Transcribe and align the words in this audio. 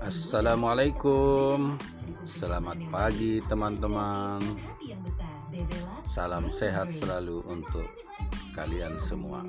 Assalamualaikum. 0.00 1.78
Selamat 2.26 2.74
pagi 2.90 3.38
teman-teman. 3.46 4.42
Salam 6.10 6.50
sehat 6.50 6.90
selalu 6.90 7.46
untuk 7.46 7.86
kalian 8.58 8.98
semua. 8.98 9.46